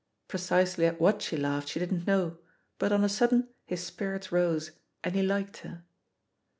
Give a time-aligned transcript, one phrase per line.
[0.27, 2.39] Precisely at what she laughed she didn't know,
[2.79, 4.71] hut on a sud den his spirits rose,
[5.03, 5.83] and he liked her.